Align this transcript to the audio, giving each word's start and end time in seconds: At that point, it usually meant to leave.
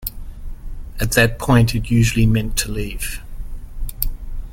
At 0.99 1.11
that 1.11 1.37
point, 1.37 1.75
it 1.75 1.91
usually 1.91 2.25
meant 2.25 2.57
to 2.57 2.71
leave. 2.71 3.21